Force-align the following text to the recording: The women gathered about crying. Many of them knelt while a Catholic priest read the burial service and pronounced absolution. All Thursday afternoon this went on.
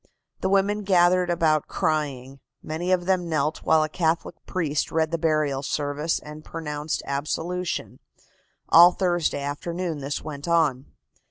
The 0.39 0.49
women 0.49 0.81
gathered 0.81 1.29
about 1.29 1.67
crying. 1.67 2.39
Many 2.63 2.91
of 2.91 3.05
them 3.05 3.29
knelt 3.29 3.59
while 3.59 3.83
a 3.83 3.87
Catholic 3.87 4.35
priest 4.47 4.91
read 4.91 5.11
the 5.11 5.19
burial 5.19 5.61
service 5.61 6.17
and 6.19 6.43
pronounced 6.43 7.03
absolution. 7.05 7.99
All 8.69 8.93
Thursday 8.93 9.43
afternoon 9.43 9.99
this 9.99 10.23
went 10.23 10.47
on. 10.47 10.87